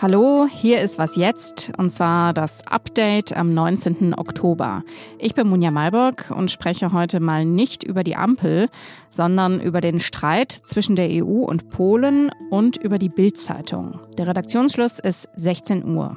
Hallo, 0.00 0.46
hier 0.50 0.80
ist 0.80 0.98
was 0.98 1.16
jetzt 1.16 1.70
und 1.76 1.90
zwar 1.90 2.32
das 2.32 2.66
Update 2.66 3.36
am 3.36 3.52
19. 3.52 4.14
Oktober. 4.14 4.84
Ich 5.18 5.34
bin 5.34 5.48
Munja 5.48 5.70
Malburg 5.70 6.32
und 6.34 6.50
spreche 6.50 6.94
heute 6.94 7.20
mal 7.20 7.44
nicht 7.44 7.82
über 7.82 8.02
die 8.04 8.16
Ampel, 8.16 8.70
sondern 9.10 9.60
über 9.60 9.82
den 9.82 10.00
Streit 10.00 10.50
zwischen 10.50 10.96
der 10.96 11.10
EU 11.10 11.44
und 11.44 11.68
Polen 11.68 12.30
und 12.48 12.78
über 12.78 12.98
die 12.98 13.10
Bild-Zeitung. 13.10 14.00
Der 14.16 14.28
Redaktionsschluss 14.28 14.98
ist 14.98 15.28
16 15.36 15.84
Uhr. 15.94 16.16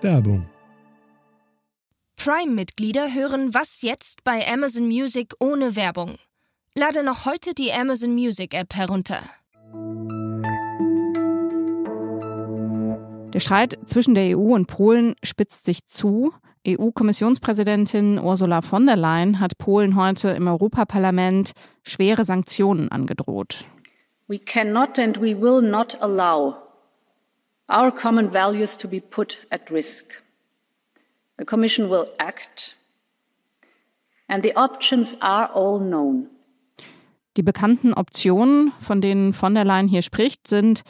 Werbung 0.00 0.46
Prime-Mitglieder 2.22 3.14
hören 3.14 3.54
Was 3.54 3.80
jetzt 3.80 4.24
bei 4.24 4.46
Amazon 4.46 4.88
Music 4.88 5.32
ohne 5.40 5.74
Werbung. 5.74 6.16
Lade 6.74 7.02
noch 7.02 7.24
heute 7.24 7.54
die 7.54 7.72
Amazon 7.72 8.12
Music 8.12 8.52
App 8.52 8.74
herunter. 8.74 9.20
Der 13.32 13.40
Streit 13.40 13.78
zwischen 13.86 14.14
der 14.14 14.36
EU 14.36 14.54
und 14.54 14.66
Polen 14.66 15.16
spitzt 15.22 15.64
sich 15.64 15.86
zu. 15.86 16.34
EU-Kommissionspräsidentin 16.68 18.18
Ursula 18.18 18.60
von 18.60 18.84
der 18.84 18.96
Leyen 18.96 19.40
hat 19.40 19.56
Polen 19.56 19.96
heute 19.96 20.28
im 20.28 20.46
Europaparlament 20.46 21.52
schwere 21.84 22.26
Sanktionen 22.26 22.90
angedroht. 22.90 23.64
We 24.28 24.38
cannot 24.38 24.98
and 24.98 25.18
we 25.22 25.40
will 25.40 25.62
not 25.62 25.96
allow 26.02 26.56
our 27.70 27.90
common 27.90 28.30
values 28.30 28.76
to 28.76 28.86
be 28.86 29.00
put 29.00 29.38
at 29.48 29.70
risk. 29.70 30.04
The 31.40 31.46
Commission 31.46 31.88
will 31.88 32.06
act 32.18 32.76
and 34.28 34.44
the 34.44 34.54
options 34.56 35.16
are 35.22 35.50
all 35.54 35.80
known. 35.80 36.26
Die 37.38 37.42
bekannten 37.42 37.94
Optionen, 37.94 38.72
von 38.82 39.00
denen 39.00 39.32
von 39.32 39.54
der 39.54 39.64
Leyen 39.64 39.88
hier 39.88 40.02
spricht, 40.02 40.46
sind 40.46 40.82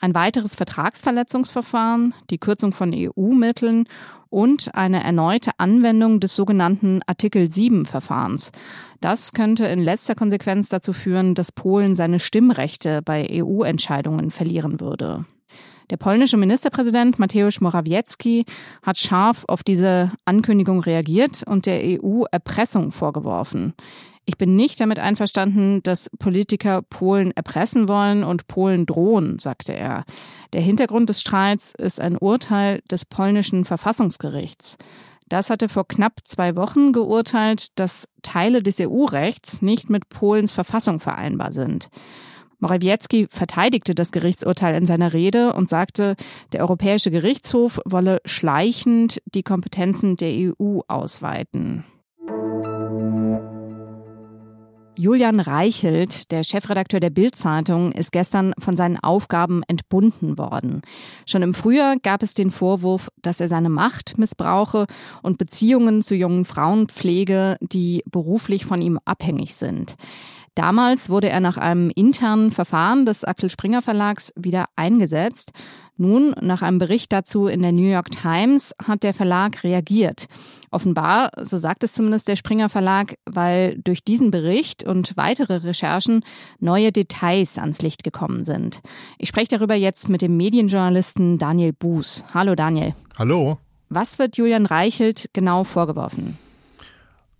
ein 0.00 0.14
weiteres 0.14 0.56
Vertragsverletzungsverfahren, 0.56 2.12
die 2.28 2.36
Kürzung 2.36 2.74
von 2.74 2.92
EU-Mitteln 2.94 3.88
und 4.28 4.74
eine 4.74 5.02
erneute 5.02 5.52
Anwendung 5.56 6.20
des 6.20 6.34
sogenannten 6.34 7.00
Artikel 7.06 7.48
7 7.48 7.86
Verfahrens. 7.86 8.52
Das 9.00 9.32
könnte 9.32 9.64
in 9.64 9.82
letzter 9.82 10.14
Konsequenz 10.14 10.68
dazu 10.68 10.92
führen, 10.92 11.34
dass 11.34 11.50
Polen 11.50 11.94
seine 11.94 12.20
Stimmrechte 12.20 13.00
bei 13.00 13.26
EU-Entscheidungen 13.30 14.30
verlieren 14.30 14.80
würde. 14.80 15.24
Der 15.90 15.96
polnische 15.98 16.36
Ministerpräsident 16.36 17.18
Mateusz 17.18 17.60
Morawiecki 17.60 18.44
hat 18.82 18.98
scharf 18.98 19.44
auf 19.48 19.62
diese 19.62 20.12
Ankündigung 20.24 20.80
reagiert 20.80 21.42
und 21.46 21.66
der 21.66 21.80
EU 21.82 22.24
Erpressung 22.30 22.90
vorgeworfen. 22.90 23.74
Ich 24.26 24.38
bin 24.38 24.56
nicht 24.56 24.80
damit 24.80 24.98
einverstanden, 24.98 25.82
dass 25.82 26.08
Politiker 26.18 26.80
Polen 26.80 27.30
erpressen 27.32 27.88
wollen 27.88 28.24
und 28.24 28.46
Polen 28.46 28.86
drohen, 28.86 29.38
sagte 29.38 29.74
er. 29.74 30.04
Der 30.54 30.62
Hintergrund 30.62 31.10
des 31.10 31.20
Streits 31.20 31.74
ist 31.76 32.00
ein 32.00 32.16
Urteil 32.16 32.80
des 32.90 33.04
polnischen 33.04 33.66
Verfassungsgerichts. 33.66 34.78
Das 35.28 35.50
hatte 35.50 35.68
vor 35.68 35.86
knapp 35.86 36.20
zwei 36.24 36.56
Wochen 36.56 36.92
geurteilt, 36.92 37.78
dass 37.78 38.08
Teile 38.22 38.62
des 38.62 38.80
EU-Rechts 38.80 39.60
nicht 39.60 39.90
mit 39.90 40.08
Polens 40.08 40.52
Verfassung 40.52 41.00
vereinbar 41.00 41.52
sind. 41.52 41.90
Morawiecki 42.64 43.26
verteidigte 43.28 43.94
das 43.94 44.10
Gerichtsurteil 44.10 44.74
in 44.74 44.86
seiner 44.86 45.12
Rede 45.12 45.52
und 45.52 45.68
sagte, 45.68 46.16
der 46.52 46.62
Europäische 46.62 47.10
Gerichtshof 47.10 47.78
wolle 47.84 48.22
schleichend 48.24 49.20
die 49.34 49.42
Kompetenzen 49.42 50.16
der 50.16 50.30
EU 50.30 50.80
ausweiten. 50.88 51.84
Julian 54.96 55.40
Reichelt, 55.40 56.30
der 56.30 56.44
Chefredakteur 56.44 57.00
der 57.00 57.10
Bild-Zeitung, 57.10 57.92
ist 57.92 58.12
gestern 58.12 58.54
von 58.58 58.76
seinen 58.76 58.98
Aufgaben 58.98 59.62
entbunden 59.66 60.38
worden. 60.38 60.80
Schon 61.26 61.42
im 61.42 61.52
Frühjahr 61.52 61.96
gab 62.00 62.22
es 62.22 62.32
den 62.32 62.50
Vorwurf, 62.50 63.10
dass 63.20 63.40
er 63.40 63.48
seine 63.48 63.68
Macht 63.68 64.16
missbrauche 64.16 64.86
und 65.22 65.36
Beziehungen 65.36 66.02
zu 66.02 66.14
jungen 66.14 66.44
Frauen 66.44 66.86
pflege, 66.86 67.58
die 67.60 68.04
beruflich 68.10 68.64
von 68.64 68.80
ihm 68.80 68.98
abhängig 69.04 69.56
sind. 69.56 69.96
Damals 70.54 71.10
wurde 71.10 71.28
er 71.28 71.40
nach 71.40 71.56
einem 71.56 71.90
internen 71.90 72.52
Verfahren 72.52 73.06
des 73.06 73.24
Axel 73.24 73.50
Springer 73.50 73.82
Verlags 73.82 74.32
wieder 74.36 74.66
eingesetzt. 74.76 75.50
Nun, 75.96 76.34
nach 76.40 76.62
einem 76.62 76.78
Bericht 76.78 77.12
dazu 77.12 77.46
in 77.46 77.62
der 77.62 77.72
New 77.72 77.88
York 77.88 78.10
Times, 78.10 78.74
hat 78.84 79.02
der 79.02 79.14
Verlag 79.14 79.62
reagiert. 79.64 80.26
Offenbar, 80.70 81.30
so 81.42 81.56
sagt 81.56 81.84
es 81.84 81.92
zumindest 81.92 82.28
der 82.28 82.36
Springer 82.36 82.68
Verlag, 82.68 83.16
weil 83.26 83.80
durch 83.82 84.02
diesen 84.04 84.30
Bericht 84.30 84.84
und 84.84 85.16
weitere 85.16 85.56
Recherchen 85.56 86.24
neue 86.58 86.90
Details 86.92 87.58
ans 87.58 87.82
Licht 87.82 88.02
gekommen 88.02 88.44
sind. 88.44 88.80
Ich 89.18 89.28
spreche 89.28 89.56
darüber 89.56 89.74
jetzt 89.74 90.08
mit 90.08 90.22
dem 90.22 90.36
Medienjournalisten 90.36 91.38
Daniel 91.38 91.72
Buß. 91.72 92.24
Hallo 92.32 92.54
Daniel. 92.54 92.94
Hallo. 93.18 93.58
Was 93.88 94.18
wird 94.18 94.36
Julian 94.36 94.66
Reichelt 94.66 95.30
genau 95.32 95.62
vorgeworfen? 95.62 96.38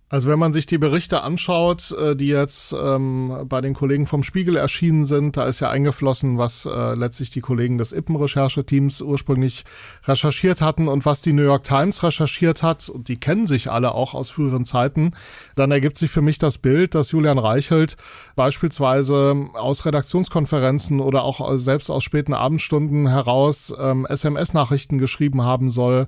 Also 0.07 0.29
wenn 0.29 0.37
man 0.37 0.53
sich 0.53 0.67
die 0.67 0.77
Berichte 0.77 1.23
anschaut, 1.23 1.91
äh, 1.91 2.15
die 2.15 2.27
jetzt 2.27 2.75
ähm, 2.79 3.45
bei 3.49 3.59
den 3.61 3.73
Kollegen 3.73 4.05
vom 4.05 4.21
Spiegel 4.21 4.55
erschienen 4.55 5.03
sind, 5.03 5.35
da 5.35 5.45
ist 5.45 5.61
ja 5.61 5.71
eingeflossen, 5.71 6.37
was 6.37 6.67
äh, 6.67 6.93
letztlich 6.93 7.31
die 7.31 7.41
Kollegen 7.41 7.79
des 7.79 7.91
Ippen-Rechercheteams 7.91 9.01
ursprünglich 9.01 9.65
recherchiert 10.03 10.61
hatten 10.61 10.87
und 10.87 11.07
was 11.07 11.23
die 11.23 11.33
New 11.33 11.41
York 11.41 11.63
Times 11.63 12.03
recherchiert 12.03 12.61
hat. 12.61 12.87
Und 12.87 13.07
die 13.07 13.19
kennen 13.19 13.47
sich 13.47 13.71
alle 13.71 13.95
auch 13.95 14.13
aus 14.13 14.29
früheren 14.29 14.63
Zeiten. 14.63 15.15
Dann 15.55 15.71
ergibt 15.71 15.97
sich 15.97 16.11
für 16.11 16.21
mich 16.21 16.37
das 16.37 16.59
Bild, 16.59 16.93
dass 16.93 17.11
Julian 17.11 17.39
Reichelt 17.39 17.97
beispielsweise 18.35 19.47
aus 19.53 19.87
Redaktionskonferenzen 19.87 20.99
oder 20.99 21.23
auch 21.23 21.57
selbst 21.57 21.89
aus 21.89 22.03
späten 22.03 22.35
Abendstunden 22.35 23.07
heraus 23.07 23.73
ähm, 23.79 24.05
SMS-Nachrichten 24.05 24.99
geschrieben 24.99 25.43
haben 25.43 25.71
soll 25.71 26.05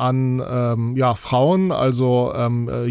an 0.00 0.42
ähm, 0.48 0.96
ja, 0.96 1.14
Frauen, 1.14 1.72
also 1.72 2.32
ähm, 2.34 2.68
äh, 2.68 2.86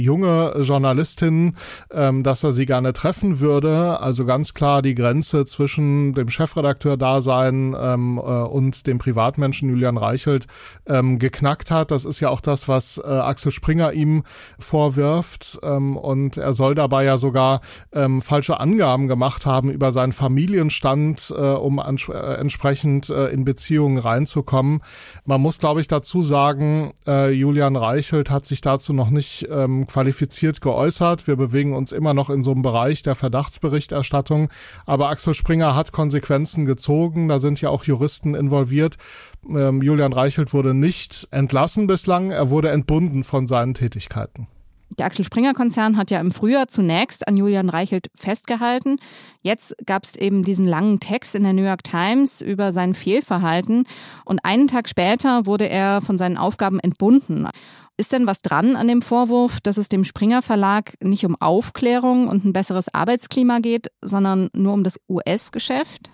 junge 0.50 0.64
Journalistin, 0.64 1.56
ähm, 1.92 2.24
dass 2.24 2.44
er 2.44 2.52
sie 2.52 2.66
gerne 2.66 2.94
treffen 2.94 3.40
würde. 3.40 4.00
Also 4.00 4.26
ganz 4.26 4.54
klar 4.54 4.82
die 4.82 4.96
Grenze 4.96 5.46
zwischen 5.46 6.14
dem 6.14 6.30
Chefredakteur-Dasein 6.30 7.76
ähm, 7.80 8.18
äh, 8.18 8.22
und 8.22 8.88
dem 8.88 8.98
Privatmenschen 8.98 9.70
Julian 9.70 9.98
Reichelt 9.98 10.48
ähm, 10.86 11.20
geknackt 11.20 11.72
hat. 11.72 11.92
Das 11.92 12.06
ist 12.06 12.20
ja 12.20 12.30
auch 12.30 12.42
das, 12.42 12.68
was 12.68 12.98
äh, 12.98 13.08
Axel 13.08 13.52
Springer 13.52 13.94
ihm 13.94 14.24
vorwirft. 14.58 15.60
Ähm, 15.64 15.98
und 15.98 16.38
er 16.38 16.54
soll 16.54 16.76
dabei 16.76 17.04
ja 17.04 17.18
sogar 17.18 17.62
ähm, 17.92 18.22
falsche 18.22 18.60
Angaben 18.60 19.08
gemacht 19.08 19.46
haben 19.46 19.70
über 19.70 19.92
seinen 19.92 20.14
Familienstand, 20.14 21.34
äh, 21.36 21.42
um 21.42 21.80
äh, 21.80 22.34
entsprechend 22.36 23.10
äh, 23.10 23.28
in 23.28 23.46
Beziehungen 23.46 23.98
reinzukommen. 23.98 24.82
Man 25.26 25.42
muss, 25.42 25.60
glaube 25.60 25.82
ich, 25.82 25.88
dazu 25.88 26.22
sagen, 26.22 26.94
äh, 27.08 27.32
Julian 27.32 27.76
Reichelt 27.76 28.30
hat 28.30 28.46
sich 28.46 28.62
dazu 28.62 28.94
noch 28.94 29.10
nicht 29.10 29.48
ähm, 29.50 29.88
qualifiziert 29.88 30.39
differenziert 30.40 30.62
geäußert. 30.62 31.28
Wir 31.28 31.36
bewegen 31.36 31.76
uns 31.76 31.92
immer 31.92 32.14
noch 32.14 32.30
in 32.30 32.44
so 32.44 32.52
einem 32.52 32.62
Bereich 32.62 33.02
der 33.02 33.16
Verdachtsberichterstattung. 33.16 34.50
Aber 34.86 35.10
Axel 35.10 35.34
Springer 35.34 35.76
hat 35.76 35.92
Konsequenzen 35.92 36.66
gezogen. 36.66 37.28
Da 37.28 37.40
sind 37.40 37.62
ja 37.62 37.70
auch 37.70 37.84
Juristen 37.84 38.36
involviert. 38.36 38.98
Ähm, 39.48 39.82
Julian 39.82 40.14
Reichelt 40.14 40.54
wurde 40.54 40.74
nicht 40.74 41.28
entlassen 41.32 41.88
bislang. 41.88 42.32
Er 42.32 42.50
wurde 42.50 42.70
entbunden 42.70 43.24
von 43.24 43.48
seinen 43.48 43.74
Tätigkeiten. 43.74 44.48
Der 45.00 45.06
Axel 45.06 45.24
Springer 45.24 45.54
Konzern 45.54 45.96
hat 45.96 46.12
ja 46.12 46.20
im 46.20 46.34
Frühjahr 46.34 46.68
zunächst 46.68 47.26
an 47.26 47.38
Julian 47.38 47.70
Reichelt 47.70 48.12
festgehalten. 48.18 48.98
Jetzt 49.42 49.74
gab 49.86 50.04
es 50.04 50.18
eben 50.18 50.44
diesen 50.44 50.66
langen 50.66 51.00
Text 51.00 51.36
in 51.36 51.44
der 51.44 51.54
New 51.54 51.64
York 51.64 51.86
Times 51.86 52.42
über 52.42 52.74
sein 52.74 52.94
Fehlverhalten 52.94 53.86
und 54.26 54.44
einen 54.44 54.68
Tag 54.68 54.90
später 54.90 55.46
wurde 55.46 55.70
er 55.70 56.02
von 56.02 56.18
seinen 56.18 56.36
Aufgaben 56.36 56.82
entbunden. 56.82 57.48
Ist 57.96 58.12
denn 58.12 58.28
was 58.28 58.42
dran 58.42 58.76
an 58.76 58.90
dem 58.90 59.02
Vorwurf, 59.02 59.62
dass 59.62 59.78
es 59.78 59.88
dem 59.88 60.04
Springer 60.04 60.42
Verlag 60.42 60.96
nicht 61.02 61.26
um 61.26 61.38
Aufklärung 61.40 62.28
und 62.28 62.44
ein 62.44 62.52
besseres 62.52 62.94
Arbeitsklima 62.94 63.60
geht, 63.60 63.88
sondern 64.02 64.50
nur 64.52 64.74
um 64.74 64.84
das 64.84 65.00
US-Geschäft? 65.08 66.10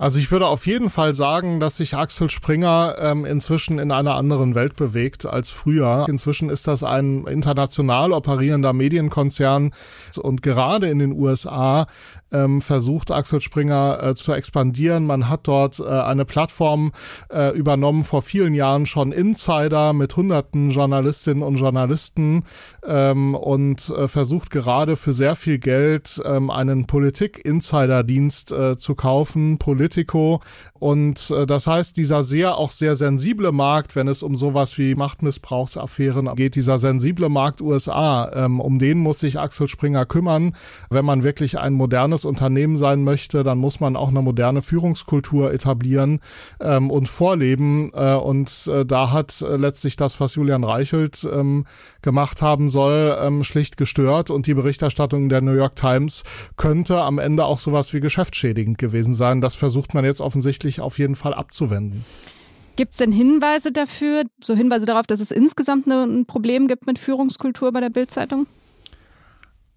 Also 0.00 0.18
ich 0.18 0.30
würde 0.32 0.46
auf 0.46 0.66
jeden 0.66 0.88
Fall 0.88 1.12
sagen, 1.12 1.60
dass 1.60 1.76
sich 1.76 1.94
Axel 1.94 2.30
Springer 2.30 2.96
ähm, 3.00 3.26
inzwischen 3.26 3.78
in 3.78 3.92
einer 3.92 4.14
anderen 4.14 4.54
Welt 4.54 4.74
bewegt 4.74 5.26
als 5.26 5.50
früher. 5.50 6.06
Inzwischen 6.08 6.48
ist 6.48 6.66
das 6.66 6.82
ein 6.82 7.26
international 7.26 8.14
operierender 8.14 8.72
Medienkonzern 8.72 9.72
und 10.16 10.40
gerade 10.40 10.88
in 10.88 11.00
den 11.00 11.12
USA 11.12 11.86
ähm, 12.32 12.62
versucht 12.62 13.10
Axel 13.10 13.42
Springer 13.42 14.02
äh, 14.02 14.14
zu 14.14 14.32
expandieren. 14.32 15.04
Man 15.04 15.28
hat 15.28 15.46
dort 15.48 15.80
äh, 15.80 15.84
eine 15.84 16.24
Plattform 16.24 16.92
äh, 17.30 17.54
übernommen 17.54 18.04
vor 18.04 18.22
vielen 18.22 18.54
Jahren 18.54 18.86
schon 18.86 19.12
Insider 19.12 19.92
mit 19.92 20.16
hunderten 20.16 20.70
Journalistinnen 20.70 21.42
und 21.42 21.56
Journalisten 21.56 22.44
ähm, 22.86 23.34
und 23.34 23.90
äh, 23.90 24.08
versucht 24.08 24.50
gerade 24.50 24.96
für 24.96 25.12
sehr 25.12 25.36
viel 25.36 25.58
Geld 25.58 26.22
ähm, 26.24 26.50
einen 26.50 26.86
Politik-Insider-Dienst 26.86 28.52
äh, 28.52 28.76
zu 28.78 28.94
kaufen. 28.94 29.58
Polit 29.58 29.89
Politico. 29.90 30.40
Und 30.78 31.30
äh, 31.30 31.46
das 31.46 31.66
heißt, 31.66 31.96
dieser 31.96 32.22
sehr 32.22 32.56
auch 32.56 32.70
sehr 32.70 32.96
sensible 32.96 33.52
Markt, 33.52 33.96
wenn 33.96 34.08
es 34.08 34.22
um 34.22 34.34
sowas 34.34 34.78
wie 34.78 34.94
Machtmissbrauchsaffären 34.94 36.34
geht, 36.36 36.54
dieser 36.54 36.78
sensible 36.78 37.28
Markt 37.28 37.60
USA, 37.60 38.30
ähm, 38.32 38.60
um 38.60 38.78
den 38.78 38.98
muss 38.98 39.18
sich 39.20 39.38
Axel 39.38 39.68
Springer 39.68 40.06
kümmern. 40.06 40.54
Wenn 40.88 41.04
man 41.04 41.22
wirklich 41.22 41.58
ein 41.58 41.74
modernes 41.74 42.24
Unternehmen 42.24 42.78
sein 42.78 43.04
möchte, 43.04 43.44
dann 43.44 43.58
muss 43.58 43.80
man 43.80 43.94
auch 43.94 44.08
eine 44.08 44.22
moderne 44.22 44.62
Führungskultur 44.62 45.52
etablieren 45.52 46.20
ähm, 46.60 46.90
und 46.90 47.08
vorleben. 47.08 47.90
Äh, 47.92 48.14
und 48.14 48.70
äh, 48.72 48.86
da 48.86 49.10
hat 49.10 49.42
äh, 49.42 49.56
letztlich 49.56 49.96
das, 49.96 50.18
was 50.18 50.34
Julian 50.36 50.64
Reichelt 50.64 51.28
ähm, 51.30 51.66
gemacht 52.00 52.40
haben 52.40 52.70
soll, 52.70 53.18
ähm, 53.20 53.44
schlicht 53.44 53.76
gestört. 53.76 54.30
Und 54.30 54.46
die 54.46 54.54
Berichterstattung 54.54 55.28
der 55.28 55.42
New 55.42 55.54
York 55.54 55.76
Times 55.76 56.22
könnte 56.56 57.02
am 57.02 57.18
Ende 57.18 57.44
auch 57.44 57.58
sowas 57.58 57.92
wie 57.92 58.00
geschäftsschädigend 58.00 58.78
gewesen 58.78 59.12
sein. 59.12 59.42
Das 59.42 59.54
versucht 59.54 59.79
man 59.94 60.04
jetzt 60.04 60.20
offensichtlich 60.20 60.80
auf 60.80 60.98
jeden 60.98 61.16
Fall 61.16 61.34
abzuwenden. 61.34 62.04
Gibt 62.76 62.92
es 62.92 62.98
denn 62.98 63.12
Hinweise 63.12 63.72
dafür, 63.72 64.24
so 64.42 64.54
Hinweise 64.54 64.86
darauf, 64.86 65.06
dass 65.06 65.20
es 65.20 65.30
insgesamt 65.30 65.86
ein 65.86 66.24
Problem 66.26 66.68
gibt 66.68 66.86
mit 66.86 66.98
Führungskultur 66.98 67.72
bei 67.72 67.80
der 67.80 67.90
Bildzeitung? 67.90 68.46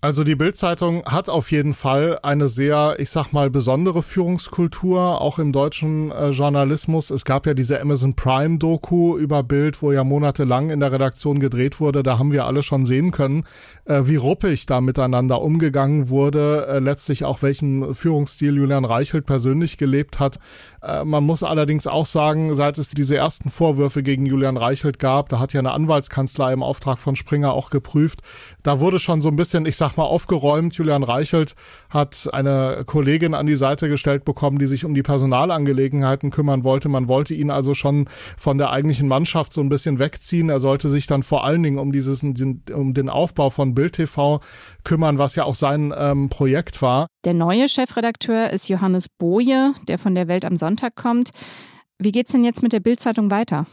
Also 0.03 0.25
die 0.25 0.35
Bildzeitung 0.35 1.05
hat 1.05 1.29
auf 1.29 1.50
jeden 1.50 1.73
Fall 1.73 2.19
eine 2.23 2.50
sehr, 2.50 2.95
ich 2.97 3.09
sag 3.09 3.31
mal, 3.31 3.50
besondere 3.50 4.03
Führungskultur, 4.03 5.21
auch 5.21 5.39
im 5.39 5.53
deutschen 5.53 6.11
äh, 6.11 6.31
Journalismus. 6.31 7.09
Es 7.09 7.23
gab 7.23 7.47
ja 7.47 7.53
diese 7.53 7.79
Amazon 7.79 8.13
Prime 8.13 8.57
Doku 8.57 9.17
über 9.17 9.44
Bild, 9.44 9.81
wo 9.81 9.94
ja 9.94 10.03
monatelang 10.03 10.71
in 10.71 10.81
der 10.81 10.91
Redaktion 10.91 11.39
gedreht 11.39 11.79
wurde. 11.79 12.03
Da 12.03 12.19
haben 12.19 12.33
wir 12.33 12.45
alle 12.45 12.63
schon 12.63 12.85
sehen 12.85 13.11
können, 13.11 13.45
äh, 13.85 14.01
wie 14.03 14.17
ruppig 14.17 14.65
da 14.65 14.81
miteinander 14.81 15.41
umgegangen 15.41 16.09
wurde, 16.09 16.67
äh, 16.67 16.79
letztlich 16.79 17.23
auch 17.23 17.41
welchen 17.41 17.95
Führungsstil 17.95 18.57
Julian 18.57 18.83
Reichelt 18.83 19.25
persönlich 19.25 19.77
gelebt 19.77 20.19
hat. 20.19 20.38
Äh, 20.83 21.06
man 21.06 21.24
muss 21.24 21.44
allerdings 21.44 21.88
auch 21.88 22.06
sagen, 22.06 22.53
seit 22.56 22.77
es 22.77 22.89
diese 22.89 23.15
ersten 23.15 23.50
Vorwürfe 23.50 24.03
gegen 24.03 24.25
Julian 24.25 24.57
Reichelt 24.57 25.00
gab, 25.00 25.30
da 25.30 25.39
hat 25.39 25.53
ja 25.53 25.59
eine 25.59 25.71
Anwaltskanzlei 25.71 26.51
im 26.51 26.62
Auftrag 26.62 27.00
von 27.00 27.15
Springer 27.15 27.53
auch 27.53 27.69
geprüft, 27.69 28.21
da 28.63 28.80
wurde 28.80 29.00
schon 29.00 29.21
so 29.21 29.30
ein 29.30 29.35
bisschen, 29.35 29.65
ich 29.65 29.77
sag 29.77 29.95
mal, 29.97 30.03
aufgeräumt. 30.03 30.75
Julian 30.75 31.03
Reichelt 31.03 31.56
hat 31.89 32.30
eine 32.31 32.83
Kollegin 32.85 33.33
an 33.33 33.45
die 33.45 33.56
Seite 33.56 33.89
gestellt 33.89 34.25
bekommen, 34.25 34.59
die 34.59 34.68
sich 34.68 34.85
um 34.85 34.94
die 34.94 35.03
Personalangelegenheiten 35.03 36.31
kümmern 36.31 36.63
wollte. 36.63 36.89
Man 36.89 37.07
wollte 37.07 37.33
ihn 37.33 37.51
also 37.51 37.74
schon 37.74 38.07
von 38.38 38.57
der 38.57 38.71
eigentlichen 38.71 39.07
Mannschaft 39.07 39.53
so 39.53 39.62
ein 39.62 39.69
bisschen 39.69 40.00
wegziehen. 40.00 40.50
Er 40.50 40.59
sollte 40.59 40.89
sich 40.89 41.07
dann 41.07 41.24
vor 41.24 41.45
allen 41.45 41.63
Dingen 41.63 41.79
um 41.79 41.91
dieses, 41.91 42.24
um 42.24 42.94
den 42.94 43.09
Aufbau 43.09 43.50
von 43.50 43.74
Bild 43.74 43.94
TV 43.94 44.39
kümmern, 44.83 45.18
was 45.18 45.36
ja 45.36 45.44
auch 45.44 45.56
sein 45.56 45.94
ähm, 45.97 46.29
Projekt 46.29 46.81
war. 46.81 47.07
Der 47.23 47.33
neue 47.33 47.69
Chefredakteur 47.69 48.49
ist 48.49 48.67
Johannes 48.67 49.07
Boje, 49.07 49.73
der 49.87 49.97
von 49.97 50.13
der 50.13 50.27
Welt 50.27 50.43
am 50.43 50.57
Sonntag 50.57 50.95
kommt. 50.95 51.31
Wie 51.97 52.11
geht's 52.11 52.33
denn 52.33 52.43
jetzt 52.43 52.61
mit 52.61 52.73
der 52.73 52.81
Bildzeitung 52.81 53.31
weiter? 53.31 53.65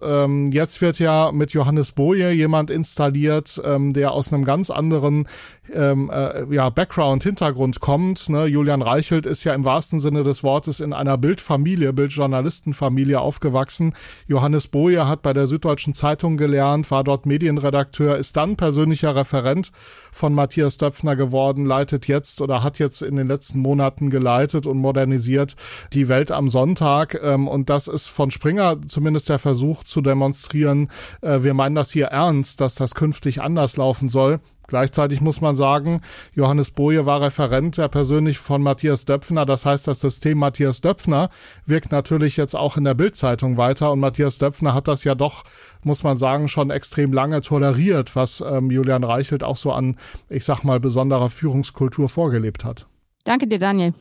Ähm, 0.00 0.48
jetzt 0.52 0.80
wird 0.80 0.98
ja 0.98 1.32
mit 1.32 1.52
Johannes 1.52 1.92
Boje 1.92 2.30
jemand 2.32 2.70
installiert, 2.70 3.60
ähm, 3.64 3.92
der 3.92 4.12
aus 4.12 4.32
einem 4.32 4.44
ganz 4.44 4.70
anderen 4.70 5.26
ähm, 5.72 6.10
äh, 6.12 6.44
ja, 6.54 6.70
Background, 6.70 7.22
Hintergrund 7.22 7.80
kommt. 7.80 8.28
Ne? 8.28 8.46
Julian 8.46 8.82
Reichelt 8.82 9.26
ist 9.26 9.44
ja 9.44 9.54
im 9.54 9.64
wahrsten 9.64 10.00
Sinne 10.00 10.22
des 10.22 10.42
Wortes 10.42 10.80
in 10.80 10.92
einer 10.92 11.18
Bildfamilie, 11.18 11.92
Bildjournalistenfamilie 11.92 13.20
aufgewachsen. 13.20 13.94
Johannes 14.26 14.68
Boje 14.68 15.06
hat 15.06 15.22
bei 15.22 15.32
der 15.32 15.46
Süddeutschen 15.46 15.94
Zeitung 15.94 16.36
gelernt, 16.36 16.90
war 16.90 17.04
dort 17.04 17.26
Medienredakteur, 17.26 18.16
ist 18.16 18.36
dann 18.36 18.56
persönlicher 18.56 19.14
Referent 19.14 19.70
von 20.12 20.34
Matthias 20.34 20.78
Döpfner 20.78 21.16
geworden, 21.16 21.66
leitet 21.66 22.08
jetzt 22.08 22.40
oder 22.40 22.62
hat 22.62 22.78
jetzt 22.78 23.02
in 23.02 23.16
den 23.16 23.28
letzten 23.28 23.60
Monaten 23.60 24.10
geleitet 24.10 24.66
und 24.66 24.78
modernisiert 24.78 25.54
die 25.92 26.08
Welt 26.08 26.30
am 26.32 26.48
Sonntag. 26.50 27.20
Ähm, 27.22 27.48
und 27.48 27.70
das 27.70 27.88
ist 27.88 28.08
von 28.08 28.30
Springer 28.30 28.78
zumindest 28.88 29.28
der 29.28 29.38
Versuch 29.38 29.57
zu 29.84 30.00
demonstrieren, 30.00 30.88
äh, 31.20 31.42
wir 31.42 31.54
meinen 31.54 31.74
das 31.74 31.90
hier 31.90 32.06
ernst, 32.06 32.60
dass 32.60 32.74
das 32.74 32.94
künftig 32.94 33.42
anders 33.42 33.76
laufen 33.76 34.08
soll. 34.08 34.40
Gleichzeitig 34.68 35.22
muss 35.22 35.40
man 35.40 35.54
sagen, 35.54 36.02
Johannes 36.34 36.70
Boje 36.70 37.06
war 37.06 37.22
Referent 37.22 37.78
ja 37.78 37.88
persönlich 37.88 38.38
von 38.38 38.62
Matthias 38.62 39.06
Döpfner. 39.06 39.46
Das 39.46 39.64
heißt, 39.64 39.88
das 39.88 40.00
System 40.00 40.38
Matthias 40.38 40.82
Döpfner 40.82 41.30
wirkt 41.64 41.90
natürlich 41.90 42.36
jetzt 42.36 42.54
auch 42.54 42.76
in 42.76 42.84
der 42.84 42.92
Bildzeitung 42.92 43.56
weiter. 43.56 43.90
Und 43.90 44.00
Matthias 44.00 44.36
Döpfner 44.36 44.74
hat 44.74 44.86
das 44.86 45.04
ja 45.04 45.14
doch, 45.14 45.44
muss 45.82 46.02
man 46.02 46.18
sagen, 46.18 46.48
schon 46.48 46.70
extrem 46.70 47.14
lange 47.14 47.40
toleriert, 47.40 48.14
was 48.14 48.44
ähm, 48.46 48.70
Julian 48.70 49.04
Reichelt 49.04 49.42
auch 49.42 49.56
so 49.56 49.72
an, 49.72 49.96
ich 50.28 50.44
sag 50.44 50.64
mal, 50.64 50.78
besonderer 50.80 51.30
Führungskultur 51.30 52.10
vorgelebt 52.10 52.62
hat. 52.62 52.86
Danke 53.24 53.46
dir, 53.46 53.58
Daniel. 53.58 53.94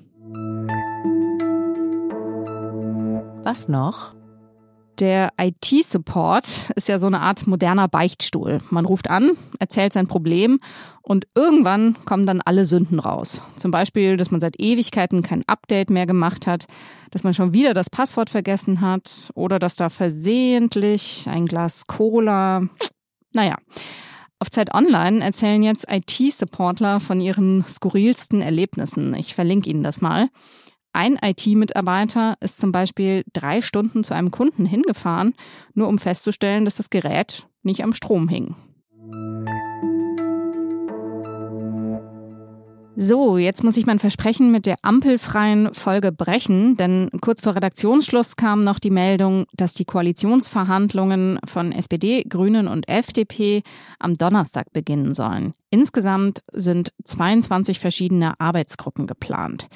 Was 3.44 3.70
noch? 3.70 4.17
Der 5.00 5.30
IT-Support 5.40 6.72
ist 6.76 6.88
ja 6.88 6.98
so 6.98 7.06
eine 7.06 7.20
Art 7.20 7.46
moderner 7.46 7.88
Beichtstuhl. 7.88 8.62
Man 8.72 8.86
ruft 8.86 9.12
an, 9.12 9.38
erzählt 9.60 9.94
sein 9.94 10.08
Problem 10.08 10.60
und 11.04 11.28
irgendwann 11.36 11.96
kommen 12.06 12.26
dann 12.26 12.42
alle 12.42 12.66
Sünden 12.66 13.00
raus. 13.00 13.44
Zum 13.58 13.70
Beispiel, 13.70 14.18
dass 14.18 14.32
man 14.32 14.42
seit 14.42 14.60
Ewigkeiten 14.60 15.22
kein 15.22 15.44
Update 15.48 15.92
mehr 15.92 16.08
gemacht 16.08 16.48
hat, 16.48 16.66
dass 17.12 17.24
man 17.24 17.36
schon 17.36 17.54
wieder 17.54 17.76
das 17.76 17.92
Passwort 17.92 18.32
vergessen 18.32 18.82
hat 18.82 19.30
oder 19.36 19.60
dass 19.60 19.76
da 19.76 19.90
versehentlich 19.90 21.28
ein 21.30 21.46
Glas 21.46 21.86
Cola. 21.86 22.64
Naja. 23.34 23.58
Auf 24.40 24.52
Zeit 24.52 24.74
Online 24.74 25.24
erzählen 25.24 25.64
jetzt 25.64 25.86
IT-Supportler 25.92 27.00
von 27.00 27.20
ihren 27.20 27.64
skurrilsten 27.66 28.42
Erlebnissen. 28.42 29.16
Ich 29.16 29.34
verlinke 29.34 29.70
Ihnen 29.70 29.82
das 29.82 30.02
mal. 30.02 30.30
Ein 30.98 31.20
IT-Mitarbeiter 31.22 32.38
ist 32.40 32.60
zum 32.60 32.72
Beispiel 32.72 33.24
drei 33.32 33.62
Stunden 33.62 34.04
zu 34.04 34.16
einem 34.16 34.32
Kunden 34.32 34.66
hingefahren, 34.66 35.36
nur 35.76 35.90
um 35.90 36.00
festzustellen, 36.00 36.66
dass 36.66 36.78
das 36.78 36.90
Gerät 36.90 37.48
nicht 37.62 37.84
am 37.84 37.94
Strom 37.94 38.28
hing. 38.28 38.56
So, 42.96 43.38
jetzt 43.38 43.64
muss 43.64 43.78
ich 43.78 43.86
mein 43.86 44.00
Versprechen 44.00 44.52
mit 44.52 44.66
der 44.66 44.78
ampelfreien 44.82 45.72
Folge 45.76 46.12
brechen, 46.12 46.78
denn 46.78 47.12
kurz 47.22 47.44
vor 47.44 47.56
Redaktionsschluss 47.56 48.36
kam 48.36 48.64
noch 48.64 48.80
die 48.80 48.90
Meldung, 48.90 49.46
dass 49.54 49.76
die 49.76 49.86
Koalitionsverhandlungen 49.86 51.38
von 51.46 51.74
SPD, 51.74 52.24
Grünen 52.24 52.68
und 52.68 52.90
FDP 52.90 53.62
am 54.00 54.16
Donnerstag 54.16 54.74
beginnen 54.74 55.14
sollen. 55.14 55.54
Insgesamt 55.70 56.42
sind 56.54 56.92
22 57.04 57.78
verschiedene 57.78 58.40
Arbeitsgruppen 58.40 59.06
geplant. 59.06 59.70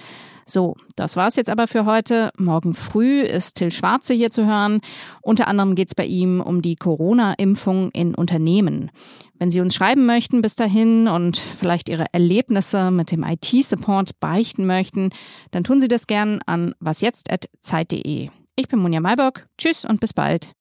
So, 0.45 0.75
das 0.95 1.15
war's 1.15 1.35
jetzt 1.35 1.49
aber 1.49 1.67
für 1.67 1.85
heute. 1.85 2.31
Morgen 2.37 2.73
früh 2.73 3.21
ist 3.21 3.55
Till 3.55 3.71
Schwarze 3.71 4.13
hier 4.13 4.31
zu 4.31 4.45
hören. 4.45 4.81
Unter 5.21 5.47
anderem 5.47 5.75
geht's 5.75 5.95
bei 5.95 6.05
ihm 6.05 6.41
um 6.41 6.61
die 6.61 6.75
Corona-Impfung 6.75 7.91
in 7.91 8.15
Unternehmen. 8.15 8.91
Wenn 9.39 9.51
Sie 9.51 9.59
uns 9.59 9.73
schreiben 9.73 10.05
möchten 10.05 10.41
bis 10.41 10.55
dahin 10.55 11.07
und 11.07 11.37
vielleicht 11.37 11.89
Ihre 11.89 12.05
Erlebnisse 12.11 12.91
mit 12.91 13.11
dem 13.11 13.23
IT-Support 13.23 14.19
beichten 14.19 14.65
möchten, 14.65 15.09
dann 15.49 15.63
tun 15.63 15.81
Sie 15.81 15.87
das 15.87 16.05
gern 16.05 16.41
an 16.45 16.75
wasjetzt.zeit.de. 16.79 18.29
Ich 18.55 18.67
bin 18.67 18.79
Monja 18.79 18.99
Maybock. 18.99 19.47
Tschüss 19.57 19.85
und 19.85 19.99
bis 19.99 20.13
bald. 20.13 20.53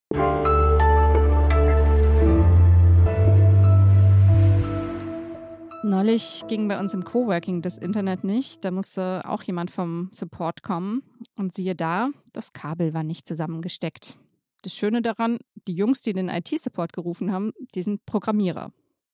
Neulich 6.11 6.43
ging 6.49 6.67
bei 6.67 6.81
uns 6.81 6.93
im 6.93 7.05
Coworking 7.05 7.63
das 7.63 7.79
Internet 7.79 8.25
nicht. 8.25 8.65
Da 8.65 8.73
musste 8.73 9.23
auch 9.27 9.45
jemand 9.45 9.71
vom 9.71 10.09
Support 10.11 10.65
kommen. 10.65 11.05
Und 11.37 11.55
siehe 11.55 11.77
da, 11.77 12.11
das 12.33 12.53
Kabel 12.53 12.95
war 12.95 13.05
nicht 13.05 13.29
zusammengesteckt. 13.29 14.19
Das 14.63 14.75
Schöne 14.75 15.03
daran, 15.03 15.39
die 15.69 15.73
Jungs, 15.73 16.03
die 16.03 16.13
den 16.13 16.29
IT-Support 16.29 16.95
gerufen 16.95 17.31
haben, 17.31 17.53
die 17.77 17.85
sind 17.85 18.07
Programmierer. 18.07 18.73